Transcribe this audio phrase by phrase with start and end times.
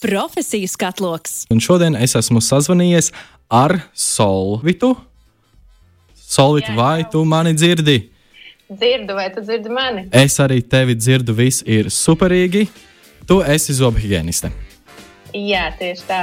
[0.00, 1.46] Profesiju skatloks.
[1.50, 3.12] Un šodien es esmu sazvanījies
[3.48, 4.92] ar Solvitu.
[6.26, 7.10] Solvitu, Jā, vai jau.
[7.14, 7.96] tu mani dzirdi?
[8.68, 10.08] Dzirdu, vai tu dzirdi mani?
[10.12, 12.66] Es arī tevi dzirdu, viss ir superīgi.
[13.26, 14.50] Tu esi zobu higieniste.
[15.34, 16.20] Jā, tieši tā.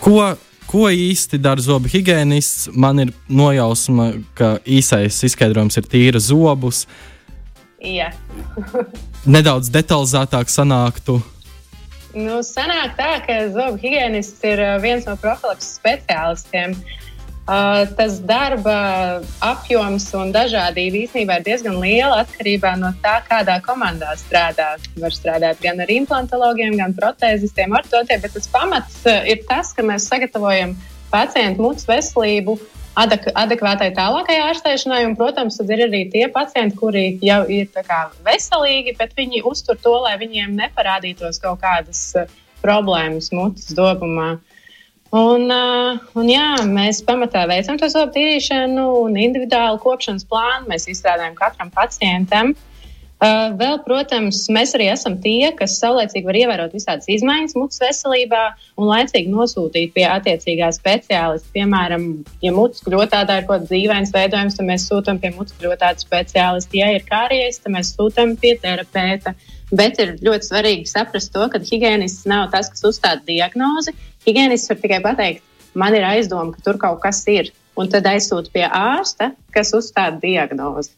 [0.00, 0.16] Ko,
[0.68, 2.70] ko īsti dara zobu higienists?
[2.74, 6.86] Man ir nojausma, ka īsais izskaidrojums ir tīra zobus.
[7.82, 8.10] Jā.
[9.26, 11.20] Nedaudz detalizētāk sanāktu.
[12.12, 16.76] Nu, sanāk tā, ka zobu higiēnists ir viens no profilakses speciālistiem.
[17.42, 24.12] Uh, tas darba apjoms un dažādība īstenībā ir diezgan liela atkarībā no tā, kādā komandā
[24.20, 24.76] strādā.
[25.00, 30.06] Var strādāt gan ar implantologiem, gan protēzistiem, ortotiem, bet tas pamats ir tas, ka mēs
[30.12, 30.76] sagatavojam
[31.10, 32.60] pacientu mutes veselību
[32.98, 35.02] adek adekvātai tālākai ārstēšanai.
[35.08, 39.78] Un, protams, tad ir arī tie pacienti, kuri jau ir kā veselīgi, bet viņi uztur
[39.82, 42.30] to, lai viņiem neparādītos kaut kādas uh,
[42.64, 44.34] problēmas mutes dobumā.
[45.12, 50.70] Un, uh, un jā, mēs pamatā veicam to zobu tīrīšanu un individuālu kopšanas plānu.
[50.72, 52.54] Mēs izstrādājam katram pacientam.
[52.54, 52.71] Uh,
[53.22, 58.42] vēl, protams, mēs arī esam tie, kas saulēcīgi var ievērot visādas izmaiņas mutes veselībā
[58.80, 61.52] un laicīgi nosūtīt pie attiecīgā speciālista.
[61.54, 62.06] Piemēram,
[62.42, 66.78] ja mutes kļūtādā ir kaut kāds dīvains veidojums, tad mēs sūtām pie mutes kļūtāda speciālista.
[66.80, 69.36] Ja ir kāries, tad mēs sūtām pie terapeita.
[69.72, 73.94] Bet ir ļoti svarīgi saprast to, ka higiēnists nav tas, kas uzstāda diagnozi.
[74.26, 75.46] Higiēnists var tikai pateikt,
[75.78, 77.54] man ir aizdoma, ka tur kaut kas ir.
[77.78, 80.92] Un tad aizsūta pie ārsta, kas uzstāda diagnozi.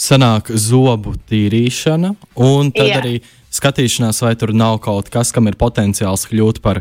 [0.00, 3.00] Sanāk zobu tīrīšana, un tad Jā.
[3.02, 3.18] arī
[3.52, 6.80] skatīšanās, vai tur nav kaut kas, kam ir potenciāls kļūt par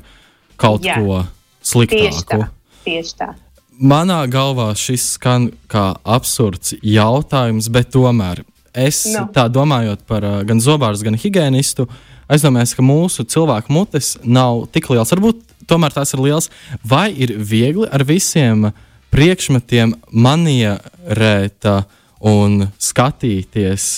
[0.60, 0.96] kaut Jā.
[1.02, 2.24] ko Tieši sliktāku.
[2.30, 2.50] tā.
[2.86, 3.34] Tieši tā.
[3.80, 8.44] Manā galvā šis skan kā absurds jautājums, bet tomēr
[8.76, 9.28] es Nu.
[9.34, 11.88] tā domājot par gan zobārstu, gan higiēnistu,
[12.30, 15.12] aizdomājos, ka mūsu cilvēku mutes nav tik liels.
[15.12, 16.50] Varbūt tomēr tās ir liels.
[16.86, 18.72] Vai ir viegli ar visiem
[19.12, 21.84] priekšmetiem manierēt uh,
[22.20, 23.90] un skatīties?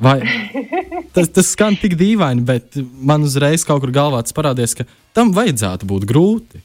[0.00, 0.16] Vai
[1.14, 5.34] tas, tas skan tik dīvaini, bet man uzreiz kaut kur galvā tas parādījās, ka tam
[5.36, 6.62] vajadzētu būt grūti.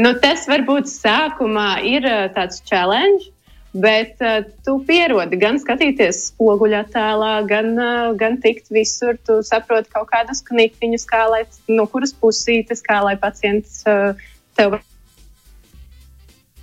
[0.00, 3.30] Nu, tas varbūt sākumā ir tāds challenge,
[3.76, 9.18] bet uh, tu pierodi gan skatīties spoguļattēlā, gan, uh, gan tikt visur.
[9.28, 14.16] Tu saproti kaut kādus kniktiņus, kā lai, no kuras pusītes, kā lai pacients uh,
[14.56, 14.78] tev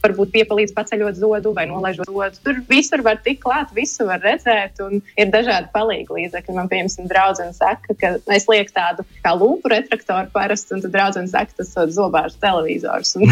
[0.03, 2.41] varbūt piepalīdz paceļot zodu vai nolaižot zodu.
[2.43, 6.57] Tur visur var tikt klāt, visu var redzēt, un ir dažādi palīgi līdzekļi.
[6.57, 11.31] Man, piemēram, draudzene saka, ka es lieku tādu kā lūpu retraktoru parasti, un tad draudzene
[11.31, 13.15] saka, tas ir zobārs televizors.
[13.17, 13.31] Un,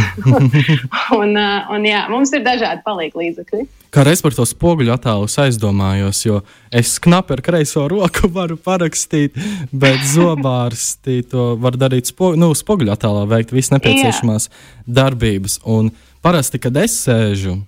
[1.22, 3.68] un, uh, un jā, mums ir dažādi palīgi līdzekļi.
[3.92, 6.38] Kā reiz par to spoguļu attēlu aizdomājos, jo
[6.72, 9.36] es knapi ar kreiso roku varu parakstīt,
[9.76, 14.48] bet zobārsti to var darīt spo, nu, spoguļu attēlā, veikt visas nepieciešamās
[14.88, 15.60] darbības.
[15.68, 17.60] Un parasti, kad es sēžu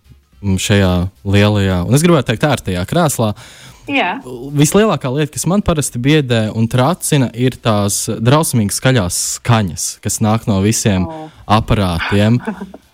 [0.44, 0.94] šajā
[1.24, 3.34] lielajā, un es gribētu teikt, ērtajā krēslā,
[3.90, 4.22] Jā,
[4.56, 10.48] vislielākā lieta, kas man parasti biedē un tracina, ir tās drausmīgi skaļās skaņas, kas nāk
[10.48, 11.26] no visiem O.
[11.52, 12.40] aparātiem.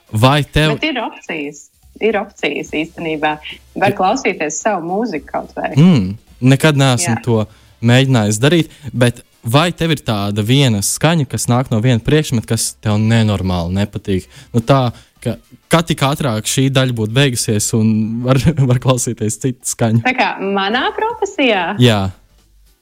[0.10, 1.68] Vai tev bet ir opcijas.
[2.02, 3.36] Ir opcijas īstenībā.
[3.78, 5.74] Var klausīties savu mūziku kaut vai.
[5.76, 7.22] Mm, nekad neesmu Jā.
[7.26, 7.42] to
[7.86, 12.72] mēģinājis darīt, bet vai tev ir tāda viena skaņa, kas nāk no viena priekšmeta, kas
[12.82, 14.26] tev nenormāli nepatīk?
[14.56, 14.90] Nu, tā,
[15.24, 15.36] ka
[15.72, 17.92] kā tik ātrāk šī daļa būtu beigusies un
[18.26, 18.40] var,
[18.72, 20.06] var klausīties citu skaņu.
[20.08, 21.74] Tā kā manā profesijā.
[21.82, 22.08] Jā,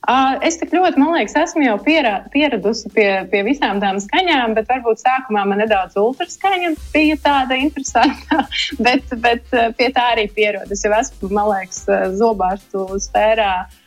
[0.08, 4.54] Uh, es tik ļoti, man liekas, esmu jau pierā, pieradusi pie, pie visām tām skaņām,
[4.56, 8.46] bet varbūt sākumā man nedaudz ultraskaņa bija tāda interesanta,
[8.86, 10.72] bet, bet pie tā arī pierod.
[10.72, 11.82] Es jau esmu, man liekas,
[12.22, 13.52] zobārstu sfērā.
[13.66, 13.84] Uh,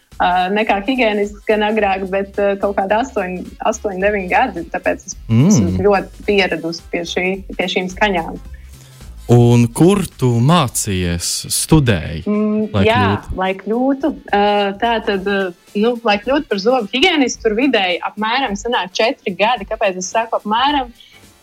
[0.53, 4.67] nekā higiēnists, gan agrāk, bet uh, kaut kāda 8, 8 9 gadi.
[4.73, 5.49] Tāpēc es Mm.
[5.49, 7.27] esmu ļoti pieradusi pie, šī,
[7.57, 8.37] pie šīm skaņām.
[9.31, 12.25] un kur tu mācījies, studēji?
[12.27, 13.37] Mm, Lai jā, kļūtu.
[13.39, 14.09] lai kļūtu.
[14.11, 19.37] Uh, tā tad, uh, nu, lai kļūtu par zobu higiēnistu, tur vidēji apmēram sanāk četri
[19.39, 19.65] gadi.
[19.71, 20.91] Kāpēc es saku apmēram?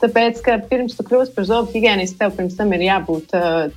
[0.04, 3.32] Tāpēc, ka pirms tu kļūsi par zobu higiēnistu, tev pirms tam ir jābūt.
[3.34, 3.72] Uh,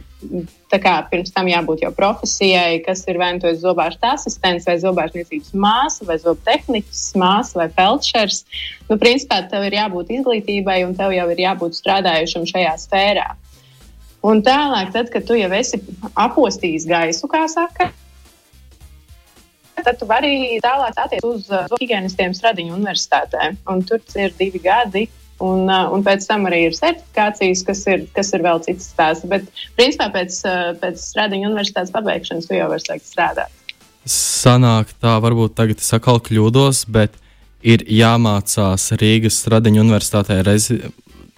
[0.71, 5.55] kā pirms tam jābūt jau profesijai, kas ir vai nu esi zobārsta asistents, vai zobārstniecības
[5.55, 8.45] māsa, vai zobu tehnikas māsa, vai felčers.
[8.91, 13.31] Nu, principā tev ir jābūt izglītībai, un tev jau ir jābūt strādājušam šajā sfērā.
[14.27, 15.81] Un tālāk, tad, kad tu jau esi
[16.21, 17.89] apostījis gaisu, kā saka,
[19.85, 23.55] tad tu vari tālāk attiekties uz uh, higienistiem Stradiņu universitātē.
[23.73, 25.07] Un tur ir divi gadi.
[25.41, 29.25] Un, uh, un pēc tam arī ir certifikācijas, kas ir, kas ir vēl cits stāsts.
[29.31, 29.47] Bet,
[29.79, 33.57] principā, pēc, uh, pēc Stradiņu universitātes pabeigšanas tu jau vari sākt strādāt.
[34.05, 37.17] Sanāk, tā varbūt tagad es atkal kļūdos, bet
[37.65, 40.81] ir jāmācās Rīgas Stradiņu universitātē rezi,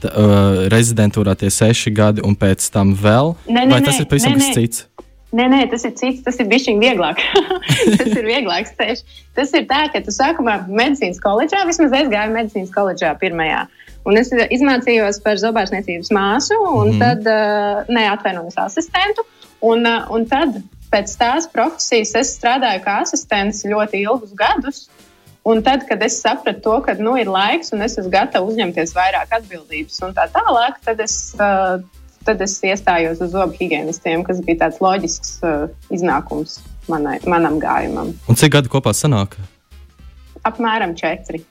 [0.03, 3.37] t, uh, rezidentūrā tie seši gadi, un pēc tam vēl?
[3.47, 4.87] Nē, nē, Vai tas nē, ir pavisam kas cits?
[5.33, 7.23] Nē, nē, tas ir cits, tas ir bijis vieglāk.
[7.99, 9.05] tas ir vieglāks ceļš.
[9.39, 13.63] Tas ir tā, ka tu sākumā medicīnas koledžā, vismaz es gāju medicīnas koledžā pirmajā.
[14.09, 17.03] Un es izmācījos par zobārstniecības māsu, un mm -hmm.
[17.03, 19.25] tad, uh, neatvainojos asistentu.
[19.61, 20.59] Un, uh, un tad
[20.93, 24.89] pēc tās profesijas es strādāju kā asistents ļoti ilgus gadus.
[25.45, 28.95] Un tad, kad es sapratu to, ka nu, ir laiks un es esmu gatava uzņemties
[28.95, 31.83] vairāk atbildības un tā tālāk, tad es, uh,
[32.27, 36.61] tad es iestājos uz zobu higienistiem, kas bija tāds loģisks uh, iznākums
[36.91, 38.15] manai, manam gājumam.
[38.29, 39.35] Un cik gadi kopā sanāk?
[40.47, 41.43] Apmēram četri.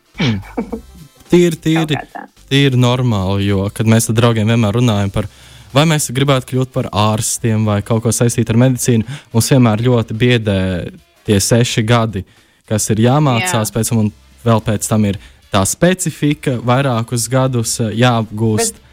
[1.31, 2.27] Tīri, tīri, tā.
[2.51, 5.29] Tīri normāli, jo, kad mēs ar draugiem vienmēr runājam par
[5.71, 10.17] vai mēs gribētu kļūt par ārstiem vai kaut ko saistītu ar medicīnu, mums vienmēr ļoti
[10.19, 10.59] biedē
[11.27, 12.25] tie seši gadi,
[12.67, 13.75] kas ir jāmācās Jā.
[13.75, 14.11] pēc tam, un
[14.43, 15.19] vēl pēc tam ir
[15.51, 18.79] tā specifika, vairākus gadus eh, jāapgūst.
[18.79, 18.87] Bet,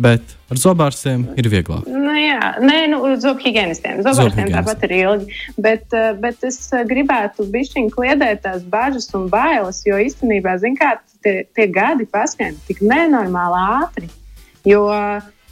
[0.00, 1.86] bet ar zobārstiem ir vieglāk.
[1.88, 4.00] Nu, jā, nē, nu, zobu higienistiem.
[4.04, 4.56] Zobārstiem Zobhigienistiem.
[4.56, 5.40] tāpat ir ilgi.
[5.56, 10.78] Bet, eh, bet es eh, gribētu bišķiņ kliedēt tās bažas un bailes, jo īstenībā, zin
[10.78, 14.10] kā, tie, tie gadi paskrien tik nenormāli ātri.
[14.64, 14.86] Jo,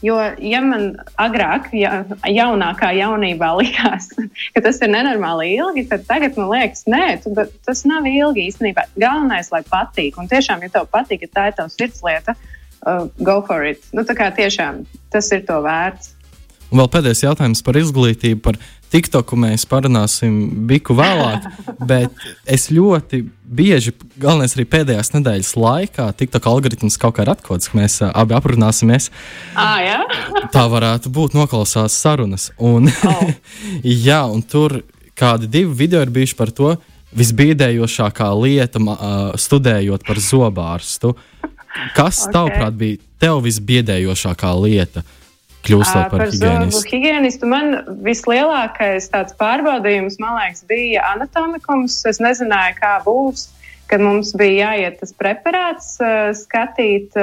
[0.05, 4.09] jo ja man agrāk, ja, jaunākā jaunībā likās,
[4.55, 7.35] ka tas ir nenormāli ilgi, tad tagad man liekas, nē, tu,
[7.67, 8.89] tas nav ilgi īstenībā.
[8.97, 10.17] Galvenais, lai patīk.
[10.21, 12.37] Un tiešām, ja tev patīk, ja tā ir tavs sirdslieta,
[12.87, 13.85] uh, go for it.
[13.97, 16.17] Nu, tā kā tiešām tas ir to vērts.
[16.71, 18.59] Un vēl pēdējais jautājums par izglītību, par
[18.91, 21.47] TikToku mēs parunāsim biku vēlāk,
[21.91, 22.15] bet
[22.47, 23.93] es ļoti bieži,
[24.23, 29.11] galvenais arī pēdējās nedēļas laikā, TikTok algoritms kaut kā ir atklāts, ka mēs abi aprunāsimies.
[29.59, 29.99] Ah, jā?
[30.55, 32.51] Tā varētu būt noklausās sarunas.
[32.59, 33.27] Un, Oh.
[34.09, 34.81] jā, un tur
[35.19, 36.75] kādi divi video ir bijuši par to
[37.17, 38.81] visbīdējošākā lieta,
[39.41, 41.15] studējot par zobārstu.
[41.95, 42.33] Kas, Ok.
[42.35, 45.03] tavuprāt, bija tev visbiedējošākā lieta,
[45.67, 46.91] kļūstot par Par zobu higiēnistu?
[46.91, 52.01] higienistu man vislielākais tāds pārbaudījums, man liekas, bija anatomikums.
[52.09, 53.49] Es nezināju, kā būs,
[53.91, 55.97] kad mums bija jāiet tas preparāts
[56.41, 57.15] skatīt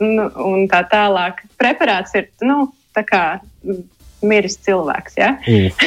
[0.00, 1.44] nu, un tā tālāk.
[1.60, 3.24] Preparāts ir, nu, tā kā
[4.26, 5.30] miris cilvēks, ja?
[5.46, 5.84] Uh,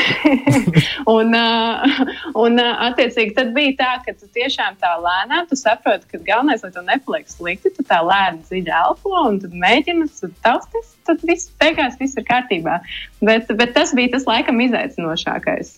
[1.18, 2.01] un, uh,
[2.38, 6.63] un uh, attiecīgi, tad bija tā, ka tu tiešām tā lēnām tu saproti, ka galvenais,
[6.66, 10.10] lai tev nepaliek slikti, tu tā lēni dziļi elpo un tad mēģini,
[10.45, 12.80] tausties, tad viss beigās viss ir kārtībā.
[13.24, 15.78] Bet, bet tas bija tas laikam izaicinošākais.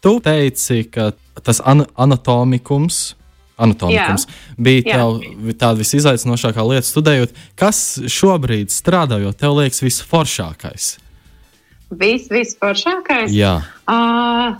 [0.00, 1.12] tu teici, ka
[1.44, 3.14] tas an anatomikums.
[3.60, 4.24] Anatomikums
[4.56, 4.96] bija Jā.
[4.96, 7.34] tev tāda visizaicinošākā lieta studējot.
[7.60, 10.94] Kas šobrīd strādājot, tev liekas visforšākais?
[11.90, 13.32] Viss, viss foršākais.
[13.34, 13.58] Jā,
[13.90, 14.54] Uh,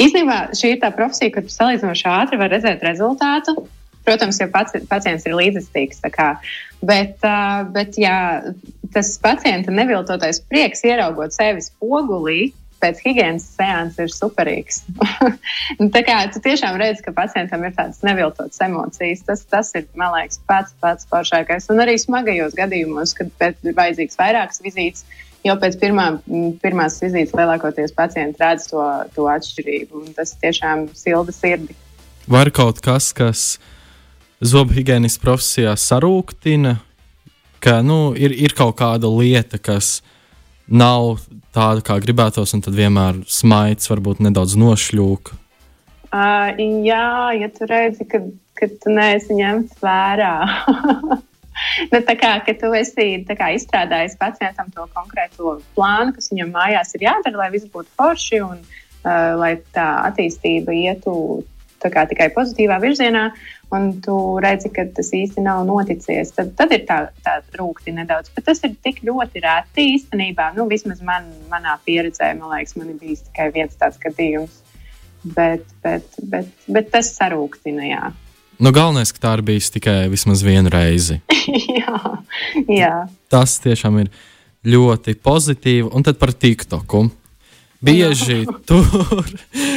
[0.00, 3.56] īstenībā šī ir tā profesija, kur salīdzinoši ātri var redzēt rezultātu.
[4.06, 6.00] Protams, ja paci pacients ir līdzjūtīgs.
[6.80, 8.16] Bet, uh, bet jā,
[8.94, 12.40] tas pacienta neviltotais prieks, ieraugot sevi spogulī,
[12.80, 14.80] pēc higiēnas seanses ir superīgs.
[15.94, 20.14] Tā kā tu tiešām redzi, ka pacientam ir tādas neviltotas emocijas, tas, tas ir, man
[20.16, 21.68] liekas, pats pats foršākais.
[21.72, 25.04] Un arī smagajos gadījumos, kad ir vajadzīgs vairākas vizītes,
[25.46, 26.06] jau pēc pirmā,
[26.62, 28.84] pirmās vizītes lielākoties pacienti redz to,
[29.14, 30.04] to atšķirību.
[30.04, 31.76] un Tas tiešām silda sirdi.
[32.30, 33.58] vai ir kaut kas, kas
[34.40, 36.76] zobu higiēnas profesijā sarūktina,
[37.60, 40.00] ka nu, ir, ir kaut kāda lieta, kas
[40.70, 41.18] nav
[41.54, 45.32] tāda, kā gribētos, un tad vienmēr smaids varbūt nedaudz nošļūk.
[46.10, 46.54] Uh,
[46.86, 48.22] jā, ja tu redzi, ka,
[48.58, 50.34] ka tu neesi ņemts vērā.
[51.92, 57.08] nu, tā kā tu esi kā, izstrādājis pacientam to konkrēto plānu, kas viņam mājās ir
[57.08, 61.14] jādara, lai viss būtu forši un uh, lai tā attīstība ietu
[61.88, 63.30] kā, tikai pozitīvā virzienā,
[63.72, 66.34] un tu redzi, ka tas īsti nav noticies.
[66.36, 68.32] Tad, tad ir tā, tā rūkti nedaudz.
[68.34, 70.50] Bet tas ir tik ļoti reti īstenībā.
[70.58, 74.60] Nu, vismaz man, manā pieredzē, man liekas, man ir bijis tikai viens tāds gadījums.
[75.24, 78.04] Bet, bet, bet, bet tas sarūktina, jā.
[78.60, 81.16] Nu, galvenais, ka tā ir bijis tikai vismaz vienu reizi.
[81.80, 82.00] jā,
[82.68, 82.92] jā.
[83.32, 84.10] Tas tiešām ir
[84.68, 85.88] ļoti pozitīvi.
[85.88, 87.06] Un tad par TikToku.
[87.80, 89.30] Bieži tur,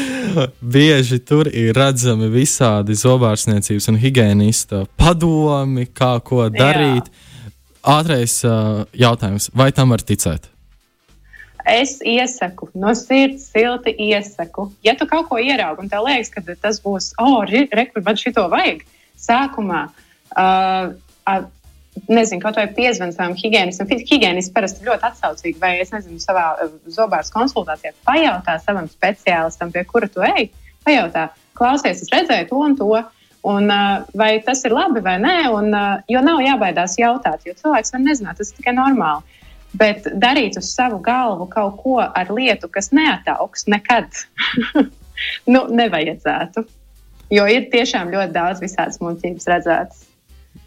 [0.76, 7.08] bieži tur ir redzami visādi zobārstniecības un higiēnista padomi, kā ko darīt.
[7.88, 10.52] Ātrais uh, jautājums, vai tam var ticēt?
[11.66, 14.68] Es iesaku, no sirds silti iesaku.
[14.84, 18.46] Ja tu kaut ko ieraugi un tev liekas, ka tas būs, oh, rekur, man šito
[18.52, 18.84] vajag,
[19.20, 19.86] sākumā.
[20.36, 20.96] Uh,
[21.30, 21.44] uh,
[22.10, 23.86] Nezinu, kaut vai piezvanīt savam higiēnistam.
[23.86, 29.84] Higiēnists parasti ļoti atsaucīgi, vai es nezinu, savā uh, zobārs konsultācijā pajautā savam speciālistam, pie
[29.86, 30.50] kura tu ej.
[30.84, 32.90] Pajautā, klausies, es redzēju to un to.
[33.44, 37.54] Un, uh, vai tas ir labi vai nē, un, uh, jo nav jābaidās jautāt, jo
[37.60, 39.40] cilvēks var nezināt, tas ir tikai normāli.
[39.74, 44.10] Bet darīt uz savu galvu kaut ko ar lietu, kas neataugs nekad,
[45.54, 46.66] nu, nevajadzētu.
[47.34, 50.06] Jo ir tiešām ļoti daudz visādas muļķības redzētas.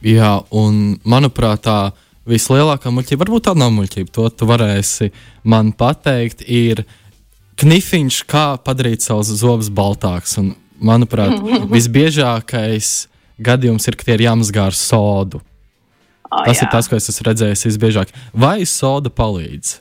[0.02, 1.78] Jā, un manuprāt, tā
[2.26, 5.12] vislielākā muļķība, varbūt tā nav muļķība, to tu varēsi
[5.46, 6.82] man pateikt, ir
[7.60, 10.38] knifiņš, kā padarīt savus zobus baltākus.
[10.76, 11.38] Manuprāt,
[11.76, 13.06] visbiežākais
[13.38, 15.40] gadījums ir, ka tie ir jāmazgā ar sodu.
[16.30, 16.66] Oh, tas jā.
[16.66, 18.10] ir tas, ko es esmu redzējis visbiežāk.
[18.34, 19.76] Vai soda palīdz?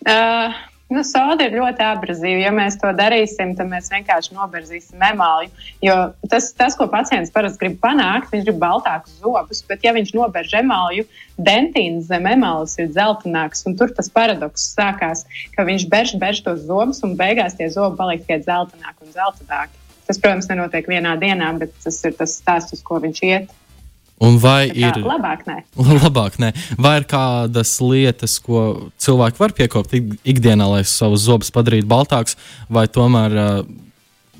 [0.00, 0.56] Uh,
[0.90, 2.40] nu, soda ir ļoti abrazīva.
[2.42, 5.50] Ja mēs to darīsim, tad mēs vienkārši noberzīsim emāli.
[5.84, 5.96] Jo
[6.32, 10.56] tas, tas, ko pacients parasti grib panākt, viņš grib baltākus zobus, bet ja viņš noberž
[10.62, 11.06] emāļu,
[11.38, 13.66] dentīns zem emālis ir dzeltenāks.
[13.78, 18.26] Tur tas paradoks sākās, ka viņš berž, berž tos zobus un beigās tie zobi paliek
[18.26, 19.76] tikai dzeltenāki un dzeltenāki.
[20.10, 23.52] Tas, protams, nenotiek vienā dienā, bet tas ir tas stāsts, uz ko viņš iet.
[24.20, 25.62] Un vai ir labāk, nē.
[26.04, 26.50] labāk, ne?
[26.76, 32.36] vai ir kādas lietas, ko cilvēki var piekopt ik- ikdienā, lai savus zobus padarītu baltākus,
[32.68, 33.62] vai tomēr uh,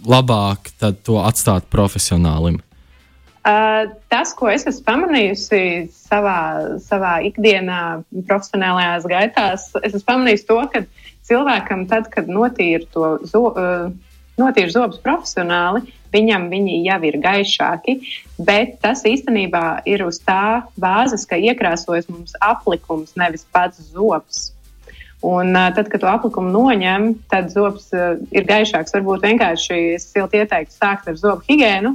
[0.05, 0.69] labāk
[1.07, 2.61] to atstāt profesionālim?
[3.41, 5.63] Uh, tas, ko es esmu pamanījusi
[5.95, 6.37] savā,
[6.85, 10.85] savā ikdienā, profesionālajās gaitās, es esmu pamanījusi to, ka
[11.31, 13.89] cilvēkam, tad, kad notīra to zo, uh,
[14.37, 17.97] notīra zobus profesionāli, viņam viņi jau ir gaišāki,
[18.39, 24.51] bet tas īstenībā ir uz tā bāzes, ka iekrāsojas mums aplikums, nevis pats zobs.
[25.23, 28.95] Un, tad, kad to aplikumu noņem, tad zobs uh, ir gaišāks.
[28.97, 31.93] Varbūt vienkārši es silti ieteiktu sākt ar zobu higiēnu.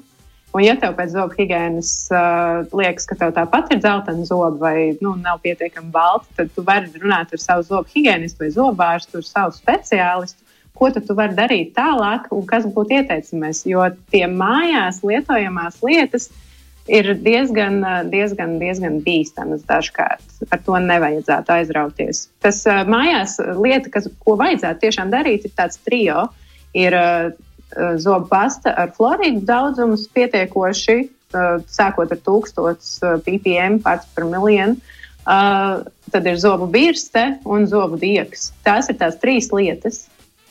[0.55, 4.77] Un, ja tev pēc zobu higiēnas uh, liekas, ka tev tāpat ir dzeltena zoba vai
[5.01, 9.27] nu, nav pietiekami balta, tad tu vari runāt ar savu zobu higiēnistu vai zobārstu, ar
[9.27, 10.44] savu speciālistu,
[10.75, 13.63] ko tu vari darīt tālāk un kas būtu ieteicamais.
[13.67, 16.29] Jo tie mājās lietojamās lietas
[16.91, 20.25] ir diezgan, uh, diezgan, diezgan bīstamas dažkārt.
[20.51, 22.27] Ar to nevajadzētu aizrauties.
[22.45, 26.27] Tas uh, mājās lieta, kas, ko vajadzētu tiešām darīt, ir tāds trio.
[26.75, 27.31] Ir uh,
[27.97, 30.97] zobu pasta ar floridu daudzumus pietiekoši,
[31.33, 34.77] uh, sākot ar 1000 uh, ppm parts par miljonu.
[35.25, 35.81] Uh,
[36.13, 38.51] tad ir zobu birste un zobu diegs.
[38.65, 40.03] Tās ir tās trīs lietas,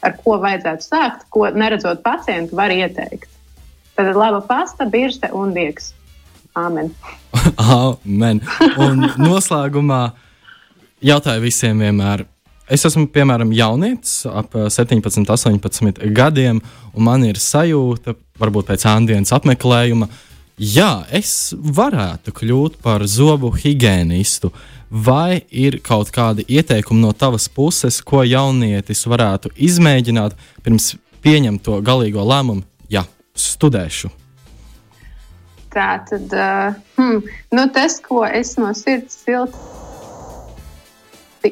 [0.05, 3.31] ar ko vajadzētu sākt, ko neredzot pacientu, var ieteikt.
[3.95, 5.93] Tad ir laba pasta, birste un diegs.
[6.55, 6.93] Āmen.
[7.59, 8.41] Amen.
[8.79, 10.05] Un noslēgumā
[11.05, 12.27] jautāju visiem vienmēr.
[12.71, 16.63] Es esmu, piemēram, jaunietis, ap eh, 17, 18 gadiem,
[16.95, 20.09] un man ir sajūta, varbūt pēc āndienas apmeklējuma,
[20.59, 24.53] jā, es varētu kļūt par zobu higiēnistu.
[24.91, 30.93] Vai ir kaut kādi ieteikumi no tavas puses, ko jaunietis varētu izmēģināt pirms
[31.25, 32.63] pieņemt to galīgo lēmumu?
[32.93, 33.03] Jā,
[33.35, 34.13] studēšu.
[35.75, 39.74] Tā tad, uh, hmm, nu, tas, ko es no sirds silti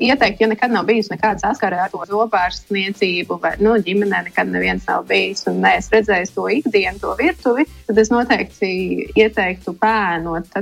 [0.00, 4.86] ieteiktu, ja nekad nav bijusi nekāda saskarē ar to zobārstniecību, vai nu, ģimenē nekad neviens
[4.88, 8.72] nav bijis un neesmu redzējis to ikdienu, to virtuvi, tad es noteikti
[9.18, 10.52] ieteiktu pēnot.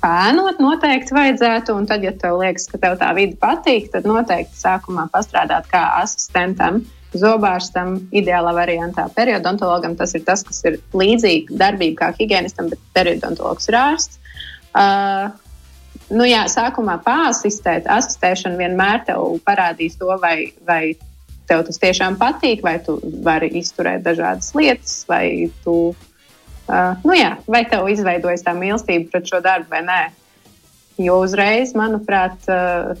[0.00, 4.58] Pēnot noteikti vajadzētu, un tad, ja tev liekas, ka tev tā vide patīk, tad noteikti
[4.58, 6.82] sākumā pastrādāt kā asistentam.
[7.14, 13.70] Zobārstam, ideālā variantā, periodontologam tas ir tas, kas ir līdzīga darbība kā higienistam, bet periodontologs
[13.70, 14.18] ir ārsts.
[14.74, 15.30] Uh,
[16.12, 20.96] nu, jā, sākumā pārasistēt, asistēšana vienmēr tev parādīs to, vai, vai
[21.48, 27.34] tev tas tiešām patīk, vai tu vari izturēt dažādas lietas, vai, tu, uh, nu, jā,
[27.48, 30.02] vai tev izveidojas tā mīlestība pret šo darbu vai nē.
[31.02, 32.94] Jo uzreiz, manuprāt, uh,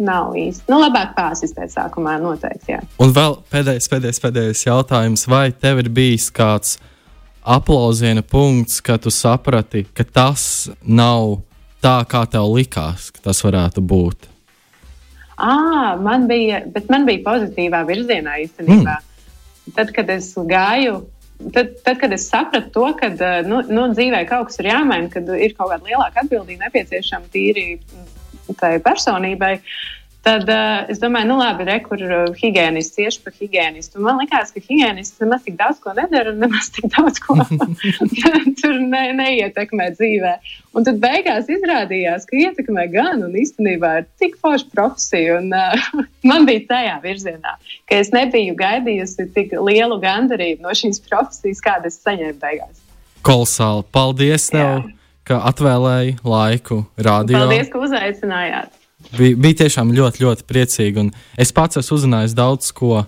[0.00, 0.66] nav īsti.
[0.70, 2.74] Nu, labāk pārasistēt sākumā noteikti.
[2.74, 2.80] Jā.
[3.02, 5.26] Un vēl pēdējais, pēdējais, pēdējais jautājums.
[5.30, 6.78] Vai tev ir bijis kāds
[7.40, 10.44] aplausiena punkts, kad tu saprati, ka tas
[10.82, 11.38] nav
[11.84, 14.28] tā, kā tev likās, ka tas varētu būt?
[15.40, 18.98] À, man bija, bet man bija pozitīvā virzienā īstenībā.
[19.00, 19.72] Mm.
[19.76, 20.98] Tad, kad es gāju,
[21.54, 23.08] tad, tad, kad es sapratu to, ka
[23.46, 27.66] nu, nu, dzīvē kaut kas ir jāmaina, kad ir kaut kāda lielāka atbildība nepieciešama tīri
[28.60, 29.54] tai personībai.
[30.20, 34.02] Tad uh, es domāju, nu labi, re, kur uh, higiēnists tieši par higiēnistu.
[34.04, 37.38] Man liekas, ka higiēnists nemaz tik daudz ko nedara un nemaz tik daudz ko
[38.60, 40.32] tur ne, neietekmē dzīvē.
[40.76, 45.38] Un tad beigās izrādījās, ka ietekmē gan un īstenībā ir tik forša profesija.
[45.40, 47.54] Un, uh, man bija tajā virzienā,
[47.88, 52.84] ka es nebiju gaidījusi tik lielu gandarījumu no šīs profesijas, kādu es saņēmu beigās.
[53.24, 53.88] Kolosāli!
[53.88, 54.84] Paldies tev, Jā.
[55.32, 57.48] ka atvēlēji laiku rādījumam.
[57.48, 58.76] Paldies, ka uzaicinājāt!
[59.16, 61.00] Bija, bija tiešām ļoti, ļoti priecīgi.
[61.06, 63.04] Un es pats esmu uzzinājis daudz ko,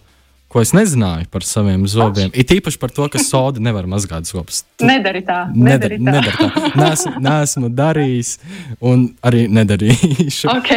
[0.52, 2.32] ko es nezināju par saviem zobiem.
[2.34, 4.64] It īpaši par to, ka soda nevar mazgāt zobus.
[4.82, 5.44] Nedari tā.
[5.54, 6.48] Nedari, Nedari tā.
[6.48, 6.72] nedari tā.
[6.82, 8.34] Neesmu, neesmu darījis
[8.80, 10.50] un arī nedarīšu.
[10.56, 10.72] Ok.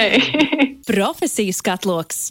[0.85, 2.27] Profesiju skatloks.